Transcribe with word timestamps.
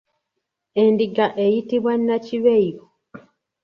Endiga 0.83 1.25
eyitibwa 1.43 1.93
nnakibeyu. 2.01 2.83